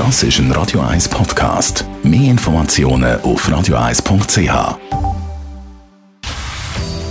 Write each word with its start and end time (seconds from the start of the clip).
Das 0.00 0.22
ist 0.22 0.38
ein 0.38 0.50
Radio 0.52 0.80
1 0.80 1.10
Podcast. 1.10 1.84
Mehr 2.02 2.30
Informationen 2.30 3.20
auf 3.20 3.46
radio1.ch. 3.46 4.78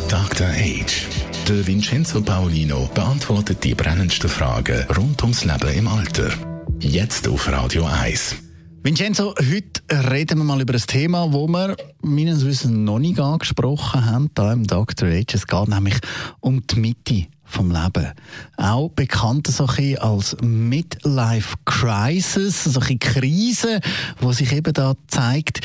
Dr. 0.09 0.47
Age. 0.47 1.05
Der 1.47 1.67
Vincenzo 1.67 2.19
Paolino 2.19 2.89
beantwortet 2.95 3.63
die 3.63 3.75
brennendsten 3.75 4.27
Fragen 4.27 4.87
rund 4.97 5.21
ums 5.21 5.45
Leben 5.45 5.71
im 5.71 5.87
Alter. 5.87 6.31
Jetzt 6.79 7.27
auf 7.27 7.47
Radio 7.51 7.85
1. 7.85 8.37
Vincenzo, 8.81 9.35
heute 9.37 9.83
reden 10.09 10.39
wir 10.39 10.45
mal 10.45 10.59
über 10.59 10.73
ein 10.73 10.81
Thema, 10.81 11.31
wo 11.31 11.47
wir 11.47 11.77
meines 12.01 12.43
Wissens 12.43 12.73
noch 12.73 12.97
nicht 12.97 13.19
angesprochen 13.19 14.03
haben, 14.03 14.31
hier 14.35 14.51
im 14.51 14.65
Dr. 14.65 15.09
Age. 15.09 15.35
Es 15.35 15.45
geht 15.45 15.67
nämlich 15.67 15.99
um 16.39 16.65
die 16.65 16.79
Mitte 16.79 17.27
vom 17.49 17.71
Leben. 17.71 18.13
Auch 18.57 18.89
bekannt 18.89 19.47
so 19.47 19.65
ein 19.65 19.97
als 19.97 20.37
Midlife 20.41 21.55
Crisis, 21.65 22.63
so 22.63 22.79
ein 22.79 22.99
Krise, 22.99 23.81
wo 24.19 24.31
sich 24.31 24.53
eben 24.53 24.73
da 24.73 24.93
zeigt, 25.07 25.61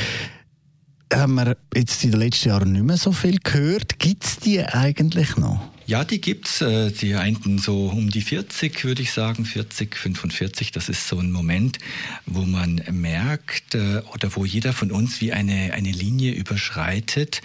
haben 1.12 1.34
wir 1.34 1.56
jetzt 1.74 2.02
in 2.02 2.10
den 2.10 2.20
letzten 2.20 2.48
Jahren 2.48 2.72
nicht 2.72 2.84
mehr 2.84 2.96
so 2.96 3.12
viel 3.12 3.38
gehört. 3.38 3.98
Gibt 3.98 4.24
es 4.24 4.38
die 4.38 4.64
eigentlich 4.64 5.36
noch? 5.36 5.60
Ja, 5.86 6.02
die 6.02 6.20
gibt's. 6.20 6.62
Äh, 6.62 6.90
die 6.90 7.14
einen 7.14 7.58
so 7.58 7.88
um 7.88 8.08
die 8.08 8.22
40, 8.22 8.84
würde 8.84 9.02
ich 9.02 9.12
sagen, 9.12 9.44
40, 9.44 9.96
45. 9.96 10.72
Das 10.72 10.88
ist 10.88 11.06
so 11.06 11.18
ein 11.18 11.30
Moment, 11.30 11.78
wo 12.26 12.42
man 12.42 12.82
merkt 12.90 13.74
äh, 13.74 14.02
oder 14.14 14.34
wo 14.34 14.44
jeder 14.46 14.72
von 14.72 14.90
uns 14.90 15.20
wie 15.20 15.32
eine, 15.32 15.74
eine 15.74 15.92
Linie 15.92 16.32
überschreitet, 16.32 17.42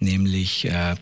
nämlich 0.00 0.64
äh, 0.64 0.96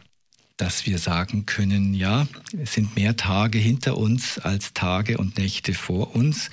dass 0.56 0.86
wir 0.86 0.98
sagen 0.98 1.46
können, 1.46 1.94
ja, 1.94 2.28
es 2.62 2.74
sind 2.74 2.94
mehr 2.94 3.16
Tage 3.16 3.58
hinter 3.58 3.96
uns 3.96 4.38
als 4.38 4.72
Tage 4.72 5.18
und 5.18 5.36
Nächte 5.36 5.74
vor 5.74 6.14
uns. 6.14 6.48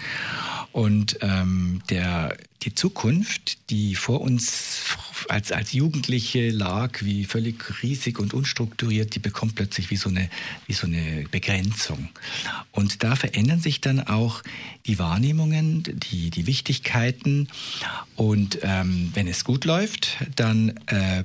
Und 0.72 1.18
ähm, 1.22 1.82
der, 1.90 2.36
die 2.64 2.74
Zukunft, 2.74 3.70
die 3.70 3.94
vor 3.94 4.22
uns 4.22 4.98
als, 5.30 5.52
als 5.52 5.74
Jugendliche 5.74 6.50
lag, 6.50 7.04
wie 7.04 7.26
völlig 7.26 7.84
riesig 7.84 8.18
und 8.18 8.34
unstrukturiert, 8.34 9.14
die 9.14 9.20
bekommt 9.20 9.56
plötzlich 9.56 9.92
wie 9.92 9.98
so, 9.98 10.10
eine, 10.10 10.30
wie 10.66 10.74
so 10.74 10.88
eine 10.88 11.26
Begrenzung. 11.30 12.10
Und 12.72 13.04
da 13.04 13.16
verändern 13.16 13.60
sich 13.60 13.82
dann 13.82 14.00
auch 14.00 14.42
die 14.88 14.98
Wahrnehmungen, 14.98 15.84
die, 15.84 16.32
die 16.32 16.48
Wichtigkeiten. 16.48 17.50
Und 18.16 18.60
ähm, 18.64 19.12
wenn 19.14 19.28
es 19.28 19.44
gut 19.44 19.66
läuft, 19.66 20.18
dann 20.36 20.70
äh, 20.88 21.24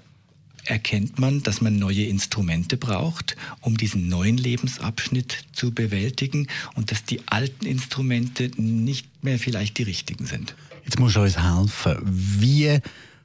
erkennt 0.67 1.19
man, 1.19 1.43
dass 1.43 1.61
man 1.61 1.79
neue 1.79 2.05
Instrumente 2.05 2.77
braucht, 2.77 3.37
um 3.61 3.77
diesen 3.77 4.09
neuen 4.09 4.37
Lebensabschnitt 4.37 5.45
zu 5.53 5.73
bewältigen 5.73 6.49
und 6.75 6.91
dass 6.91 7.05
die 7.05 7.21
alten 7.27 7.67
Instrumente 7.67 8.51
nicht 8.57 9.25
mehr 9.25 9.39
vielleicht 9.39 9.79
die 9.79 9.85
richtigen 9.85 10.27
sind. 10.27 10.55
Jetzt 10.85 10.99
muss 10.99 11.15
du 11.15 11.23
uns 11.23 11.39
helfen. 11.39 11.97
Wie 12.05 12.79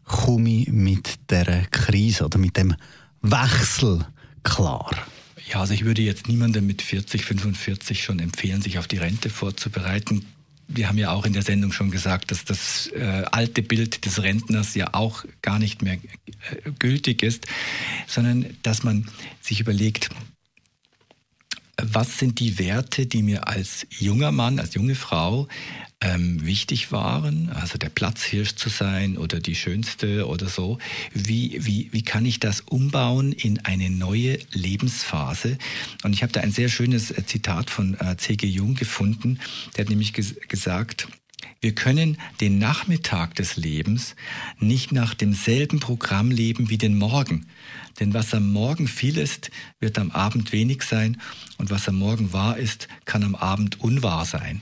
komme 0.05 0.49
ich 0.49 0.67
mit 0.69 1.19
der 1.29 1.65
Krise 1.71 2.25
oder 2.25 2.37
mit 2.37 2.57
dem 2.57 2.75
Wechsel 3.21 4.05
klar? 4.43 4.91
Ja, 5.47 5.59
also 5.59 5.73
ich 5.73 5.85
würde 5.85 6.01
jetzt 6.01 6.27
niemandem 6.27 6.65
mit 6.65 6.81
40, 6.81 7.25
45 7.25 8.03
schon 8.03 8.19
empfehlen, 8.19 8.61
sich 8.61 8.79
auf 8.79 8.87
die 8.87 8.97
Rente 8.97 9.29
vorzubereiten 9.29 10.25
wir 10.73 10.87
haben 10.87 10.97
ja 10.97 11.11
auch 11.11 11.25
in 11.25 11.33
der 11.33 11.41
Sendung 11.41 11.71
schon 11.71 11.91
gesagt, 11.91 12.31
dass 12.31 12.45
das 12.45 12.87
äh, 12.87 13.23
alte 13.31 13.61
Bild 13.61 14.05
des 14.05 14.21
Rentners 14.21 14.75
ja 14.75 14.93
auch 14.93 15.25
gar 15.41 15.59
nicht 15.59 15.81
mehr 15.81 15.93
äh, 15.93 16.71
gültig 16.79 17.23
ist, 17.23 17.47
sondern 18.07 18.57
dass 18.63 18.83
man 18.83 19.07
sich 19.41 19.59
überlegt, 19.59 20.09
was 21.93 22.17
sind 22.17 22.39
die 22.39 22.59
Werte, 22.59 23.05
die 23.05 23.23
mir 23.23 23.47
als 23.47 23.85
junger 23.89 24.31
Mann, 24.31 24.59
als 24.59 24.73
junge 24.73 24.95
Frau 24.95 25.47
ähm, 26.01 26.43
wichtig 26.45 26.91
waren, 26.91 27.49
also 27.49 27.77
der 27.77 27.89
Platzhirsch 27.89 28.55
zu 28.55 28.69
sein 28.69 29.17
oder 29.17 29.39
die 29.39 29.55
Schönste 29.55 30.27
oder 30.27 30.47
so. 30.47 30.79
Wie, 31.13 31.57
wie, 31.63 31.89
wie 31.91 32.01
kann 32.01 32.25
ich 32.25 32.39
das 32.39 32.61
umbauen 32.61 33.31
in 33.31 33.59
eine 33.65 33.89
neue 33.89 34.39
Lebensphase? 34.51 35.57
Und 36.03 36.13
ich 36.13 36.23
habe 36.23 36.33
da 36.33 36.41
ein 36.41 36.51
sehr 36.51 36.69
schönes 36.69 37.11
äh, 37.11 37.25
Zitat 37.25 37.69
von 37.69 37.99
äh, 37.99 38.17
C.G. 38.17 38.47
Jung 38.47 38.75
gefunden, 38.75 39.39
der 39.75 39.85
hat 39.85 39.89
nämlich 39.89 40.13
ges 40.13 40.35
gesagt, 40.47 41.07
wir 41.61 41.75
können 41.75 42.17
den 42.41 42.57
Nachmittag 42.57 43.35
des 43.35 43.55
Lebens 43.55 44.15
nicht 44.59 44.91
nach 44.91 45.13
demselben 45.13 45.79
Programm 45.79 46.31
leben 46.31 46.71
wie 46.71 46.79
den 46.79 46.97
Morgen. 46.97 47.45
Denn 47.99 48.15
was 48.15 48.33
am 48.33 48.51
Morgen 48.51 48.87
viel 48.87 49.19
ist, 49.19 49.51
wird 49.79 49.99
am 49.99 50.09
Abend 50.09 50.51
wenig 50.51 50.81
sein. 50.81 51.21
Und 51.57 51.69
was 51.69 51.87
am 51.87 51.97
Morgen 51.99 52.33
wahr 52.33 52.57
ist, 52.57 52.87
kann 53.05 53.23
am 53.23 53.35
Abend 53.35 53.79
unwahr 53.79 54.25
sein. 54.25 54.61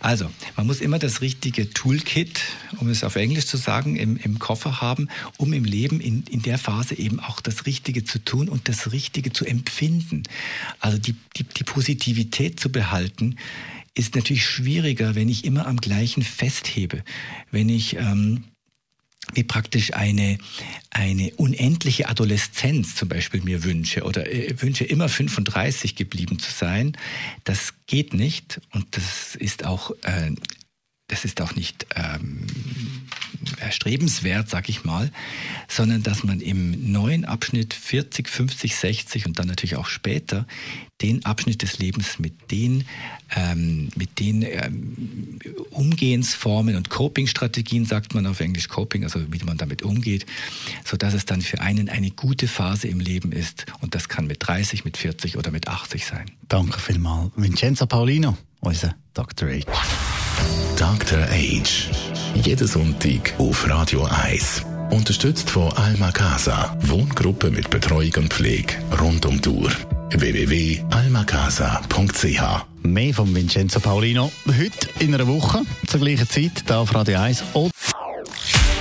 Also, 0.00 0.28
man 0.56 0.66
muss 0.66 0.80
immer 0.80 0.98
das 0.98 1.20
richtige 1.20 1.70
Toolkit, 1.70 2.40
um 2.78 2.88
es 2.88 3.04
auf 3.04 3.14
Englisch 3.14 3.46
zu 3.46 3.56
sagen, 3.56 3.94
im, 3.94 4.16
im 4.16 4.40
Koffer 4.40 4.80
haben, 4.80 5.08
um 5.36 5.52
im 5.52 5.64
Leben 5.64 6.00
in, 6.00 6.24
in 6.28 6.42
der 6.42 6.58
Phase 6.58 6.98
eben 6.98 7.20
auch 7.20 7.40
das 7.40 7.66
Richtige 7.66 8.02
zu 8.02 8.18
tun 8.18 8.48
und 8.48 8.68
das 8.68 8.90
Richtige 8.90 9.32
zu 9.32 9.44
empfinden. 9.44 10.24
Also 10.80 10.98
die, 10.98 11.14
die, 11.36 11.44
die 11.44 11.64
Positivität 11.64 12.58
zu 12.58 12.72
behalten, 12.72 13.36
ist 13.94 14.14
natürlich 14.14 14.46
schwieriger, 14.46 15.14
wenn 15.14 15.28
ich 15.28 15.44
immer 15.44 15.66
am 15.66 15.76
gleichen 15.76 16.22
festhebe. 16.22 17.04
Wenn 17.50 17.68
ich 17.68 17.96
ähm, 17.96 18.44
wie 19.34 19.44
praktisch 19.44 19.94
eine, 19.94 20.38
eine 20.90 21.32
unendliche 21.36 22.08
Adoleszenz 22.08 22.96
zum 22.96 23.08
Beispiel 23.08 23.40
mir 23.42 23.64
wünsche 23.64 24.02
oder 24.02 24.30
äh, 24.30 24.60
wünsche 24.60 24.84
immer 24.84 25.08
35 25.08 25.94
geblieben 25.94 26.38
zu 26.38 26.50
sein, 26.50 26.96
das 27.44 27.74
geht 27.86 28.14
nicht 28.14 28.60
und 28.72 28.96
das 28.96 29.36
ist 29.36 29.64
auch, 29.64 29.92
äh, 30.02 30.32
das 31.08 31.24
ist 31.24 31.40
auch 31.40 31.54
nicht 31.54 31.86
ähm, 31.94 32.46
erstrebenswert, 33.60 34.48
sag 34.48 34.68
ich 34.68 34.84
mal, 34.84 35.10
sondern 35.68 36.02
dass 36.02 36.24
man 36.24 36.40
im 36.40 36.92
neuen 36.92 37.24
Abschnitt 37.24 37.74
40, 37.74 38.28
50, 38.28 38.76
60 38.76 39.26
und 39.26 39.38
dann 39.38 39.46
natürlich 39.46 39.76
auch 39.76 39.86
später 39.86 40.46
den 41.02 41.24
Abschnitt 41.24 41.62
des 41.62 41.78
Lebens 41.78 42.18
mit 42.18 42.50
den, 42.50 42.84
ähm, 43.34 43.88
mit 43.96 44.20
den 44.20 44.42
ähm, 44.42 45.38
Umgehensformen 45.70 46.76
und 46.76 46.90
Coping-Strategien, 46.90 47.84
sagt 47.84 48.14
man 48.14 48.26
auf 48.26 48.40
Englisch 48.40 48.68
Coping, 48.68 49.04
also 49.04 49.20
wie 49.32 49.44
man 49.44 49.56
damit 49.56 49.82
umgeht, 49.82 50.26
so 50.84 50.96
dass 50.96 51.14
es 51.14 51.26
dann 51.26 51.42
für 51.42 51.60
einen 51.60 51.88
eine 51.88 52.10
gute 52.10 52.46
Phase 52.46 52.88
im 52.88 53.00
Leben 53.00 53.32
ist. 53.32 53.66
Und 53.80 53.94
das 53.94 54.08
kann 54.08 54.26
mit 54.26 54.46
30, 54.46 54.84
mit 54.84 54.96
40 54.96 55.36
oder 55.36 55.50
mit 55.50 55.68
80 55.68 56.06
sein. 56.06 56.30
Danke 56.48 56.78
vielmals. 56.78 57.32
Vincenzo 57.36 57.86
Paulino, 57.86 58.36
unser 58.60 58.94
Dr. 59.14 59.48
H. 59.48 60.01
Dr. 60.76 61.18
Age. 61.30 61.88
Jeden 62.34 62.66
Sonntag 62.66 63.34
auf 63.38 63.68
Radio 63.68 64.04
1. 64.04 64.62
Unterstützt 64.90 65.48
von 65.50 65.70
Alma 65.72 66.10
Casa. 66.10 66.76
Wohngruppe 66.82 67.50
mit 67.50 67.70
Betreuung 67.70 68.12
und 68.16 68.32
Pflege 68.32 68.74
rund 69.00 69.24
um 69.26 69.40
die 69.40 69.48
Uhr. 69.48 69.70
www.almacasa.ch 70.10 72.42
Mehr 72.82 73.14
von 73.14 73.34
Vincenzo 73.34 73.80
Paulino. 73.80 74.30
Heute 74.46 74.88
in 74.98 75.14
einer 75.14 75.26
Woche 75.26 75.62
zur 75.86 76.00
gleichen 76.00 76.28
Zeit 76.28 76.64
hier 76.66 76.78
auf 76.78 76.94
Radio 76.94 77.18
1. 77.20 77.42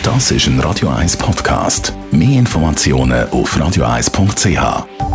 Das 0.04 0.32
ist 0.32 0.48
ein 0.48 0.60
Radio 0.60 0.90
1 0.90 1.16
Podcast. 1.18 1.94
Mehr 2.12 2.40
Informationen 2.40 3.30
auf 3.30 3.56
radio1.ch. 3.56 5.11